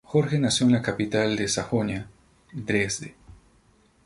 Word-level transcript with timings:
Jorge 0.03 0.39
nació 0.39 0.65
en 0.65 0.71
la 0.71 0.81
capital 0.81 1.35
de 1.35 1.47
Sajonia, 1.47 2.07
Dresde. 2.53 3.13